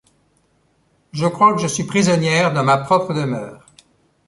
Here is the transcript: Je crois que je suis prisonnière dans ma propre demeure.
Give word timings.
Je 1.11 1.27
crois 1.27 1.53
que 1.53 1.61
je 1.61 1.67
suis 1.67 1.83
prisonnière 1.83 2.53
dans 2.55 2.63
ma 2.63 2.79
propre 2.79 3.13
demeure. 3.13 3.67